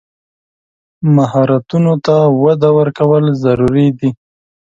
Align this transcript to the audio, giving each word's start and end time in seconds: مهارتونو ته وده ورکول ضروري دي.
مهارتونو 1.15 1.93
ته 2.05 2.15
وده 2.43 2.69
ورکول 2.77 3.25
ضروري 3.43 3.87
دي. 3.97 4.09